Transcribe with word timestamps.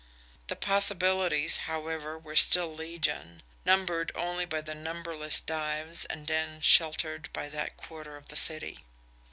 The 0.47 0.55
possibilities 0.55 1.57
however 1.69 2.17
were 2.17 2.35
still 2.35 2.73
legion 2.73 3.43
numbered 3.67 4.11
only 4.15 4.45
by 4.45 4.61
the 4.61 4.73
numberless 4.73 5.41
dives 5.41 6.05
and 6.05 6.25
dens 6.25 6.65
sheltered 6.65 7.29
by 7.33 7.49
that 7.49 7.77
quarter 7.77 8.17
of 8.17 8.29
the 8.29 8.35
city. 8.35 8.79